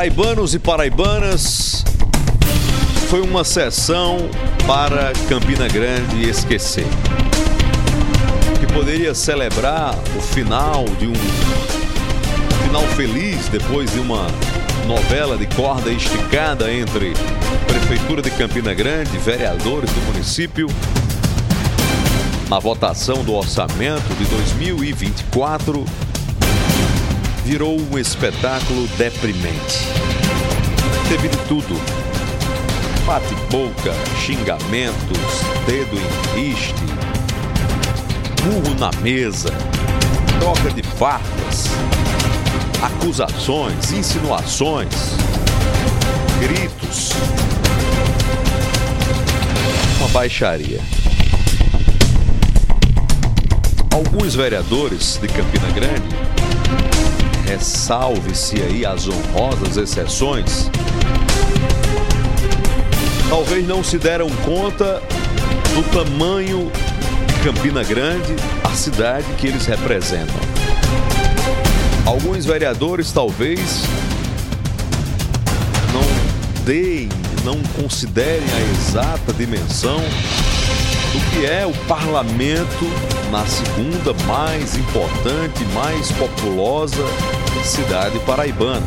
[0.00, 1.84] Paraibanos e paraibanas,
[3.10, 4.16] foi uma sessão
[4.66, 6.86] para Campina Grande esquecer.
[8.58, 11.12] Que poderia celebrar o final de um
[12.62, 14.26] final feliz depois de uma
[14.86, 17.12] novela de corda esticada entre
[17.66, 20.66] Prefeitura de Campina Grande, vereadores do município,
[22.48, 25.84] na votação do orçamento de 2024,
[27.50, 29.78] virou um espetáculo deprimente.
[31.08, 31.74] Teve de tudo.
[33.04, 33.92] Bate-boca,
[34.24, 35.18] xingamentos,
[35.66, 36.84] dedo em riste,
[38.44, 39.50] murro na mesa,
[40.38, 41.64] troca de farpas,
[42.84, 44.94] acusações, insinuações,
[46.38, 47.10] gritos.
[49.98, 50.80] Uma baixaria.
[53.92, 56.30] Alguns vereadores de Campina Grande,
[57.50, 60.70] ressalve-se aí as honrosas exceções,
[63.28, 65.02] talvez não se deram conta
[65.74, 66.70] do tamanho
[67.26, 70.36] de Campina Grande, a cidade que eles representam.
[72.06, 73.82] Alguns vereadores talvez
[75.92, 77.08] não deem,
[77.44, 82.86] não considerem a exata dimensão do que é o parlamento
[83.32, 87.04] na segunda mais importante, mais populosa
[87.64, 88.86] cidade paraibana.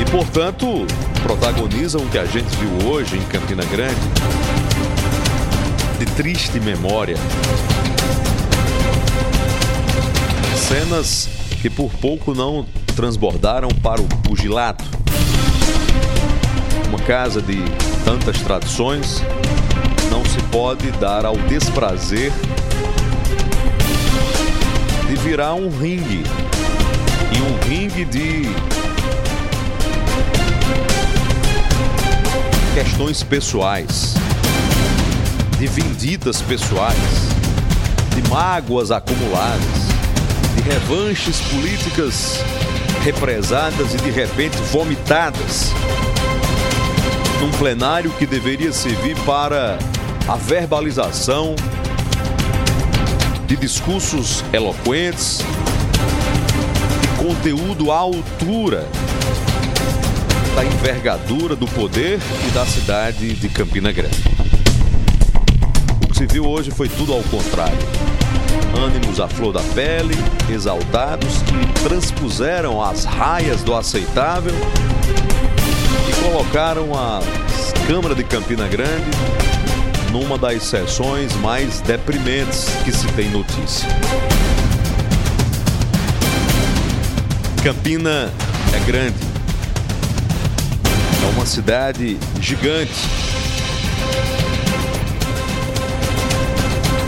[0.00, 0.86] E, portanto,
[1.22, 4.00] protagonizam o que a gente viu hoje em Campina Grande
[5.98, 7.16] de triste memória.
[10.56, 11.28] Cenas
[11.60, 14.84] que por pouco não transbordaram para o pugilato.
[16.88, 17.62] Uma casa de
[18.04, 19.22] tantas tradições
[20.10, 22.32] não se pode dar ao desprazer
[25.08, 26.22] de virar um ringue.
[27.32, 28.42] E um ringue de
[32.74, 34.14] questões pessoais,
[35.58, 36.96] de vendidas pessoais,
[38.14, 39.60] de mágoas acumuladas,
[40.54, 42.40] de revanches políticas
[43.02, 45.72] represadas e de repente vomitadas
[47.40, 49.78] num plenário que deveria servir para
[50.26, 51.54] a verbalização
[53.46, 55.40] de discursos eloquentes,
[57.18, 58.86] conteúdo à altura
[60.54, 64.22] da envergadura do poder e da cidade de Campina Grande.
[66.04, 67.76] O que se viu hoje foi tudo ao contrário.
[68.76, 70.14] Ânimos à flor da pele,
[70.48, 74.54] exaltados, que transpuseram as raias do aceitável
[76.08, 77.20] e colocaram a
[77.88, 79.10] Câmara de Campina Grande
[80.12, 83.88] numa das sessões mais deprimentes que se tem notícia.
[87.62, 88.32] Campina
[88.72, 89.16] é grande.
[91.22, 92.94] É uma cidade gigante.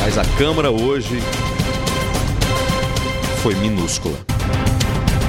[0.00, 1.22] Mas a Câmara hoje
[3.42, 4.18] foi minúscula.